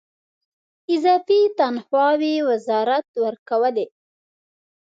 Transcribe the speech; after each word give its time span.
اضافي 0.93 1.39
تنخواوې 1.57 2.35
وزارت 2.49 3.07
ورکولې. 3.23 3.85